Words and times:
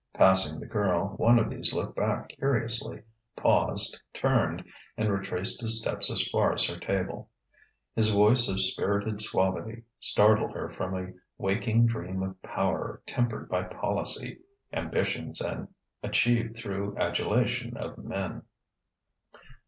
Passing 0.15 0.59
the 0.59 0.65
girl, 0.65 1.09
one 1.17 1.37
of 1.37 1.47
these 1.47 1.75
looked 1.75 1.95
back 1.95 2.29
curiously, 2.29 3.03
paused, 3.35 4.01
turned, 4.15 4.63
and 4.97 5.11
retraced 5.13 5.61
his 5.61 5.79
steps 5.79 6.09
as 6.09 6.27
far 6.29 6.51
as 6.53 6.65
her 6.65 6.79
table. 6.79 7.29
His 7.95 8.09
voice 8.09 8.47
of 8.47 8.59
spirited 8.61 9.21
suavity 9.21 9.83
startled 9.99 10.53
her 10.55 10.71
from 10.71 10.95
a 10.97 11.13
waking 11.37 11.85
dream 11.85 12.23
of 12.23 12.41
power 12.41 13.03
tempered 13.05 13.47
by 13.47 13.61
policy, 13.61 14.39
ambitions 14.73 15.39
achieved 16.01 16.57
through 16.57 16.97
adulation 16.97 17.77
of 17.77 17.99
men.... 17.99 18.41